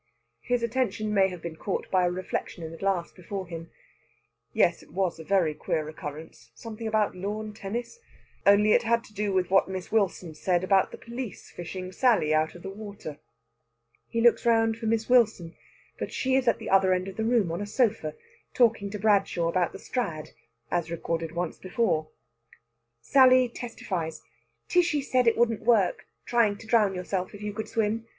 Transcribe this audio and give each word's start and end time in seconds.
His 0.39 0.63
attention 0.63 1.13
may 1.13 1.29
have 1.29 1.43
been 1.43 1.57
caught 1.57 1.91
by 1.91 2.05
a 2.05 2.09
reflection 2.09 2.63
in 2.63 2.73
a 2.73 2.77
glass 2.77 3.11
before 3.11 3.45
him. 3.45 3.69
"Yes, 4.51 4.81
it 4.81 4.91
was 4.91 5.19
a 5.19 5.23
very 5.23 5.53
queer 5.53 5.85
recurrence. 5.85 6.49
Something 6.55 6.87
about 6.87 7.13
lawn 7.15 7.53
tennis. 7.53 7.99
Only 8.43 8.71
it 8.71 8.81
had 8.81 9.03
to 9.03 9.13
do 9.13 9.31
with 9.31 9.51
what 9.51 9.67
Miss 9.69 9.91
Wilson 9.91 10.33
said 10.33 10.63
about 10.63 10.89
the 10.89 10.97
police 10.97 11.51
fishing 11.51 11.91
Sally 11.91 12.33
out 12.33 12.55
of 12.55 12.63
the 12.63 12.69
water." 12.71 13.19
He 14.07 14.21
looks 14.21 14.43
round 14.43 14.75
for 14.79 14.87
Miss 14.87 15.07
Wilson, 15.07 15.55
but 15.99 16.11
she 16.11 16.33
is 16.33 16.47
at 16.47 16.57
the 16.57 16.71
other 16.71 16.95
end 16.95 17.07
of 17.07 17.15
the 17.15 17.23
room 17.23 17.51
on 17.51 17.61
a 17.61 17.67
sofa 17.67 18.15
talking 18.55 18.89
to 18.89 18.97
Bradshaw 18.97 19.49
about 19.49 19.71
the 19.71 19.77
Strad, 19.77 20.31
as 20.71 20.89
recorded 20.89 21.33
once 21.33 21.59
before. 21.59 22.07
Sally 23.01 23.47
testifies: 23.47 24.23
"Tishy 24.67 25.03
said 25.03 25.27
it 25.27 25.37
wouldn't 25.37 25.61
work 25.61 26.07
trying 26.25 26.57
to 26.57 26.65
drown 26.65 26.95
yourself 26.95 27.35
if 27.35 27.43
you 27.43 27.53
could 27.53 27.69
swim. 27.69 28.07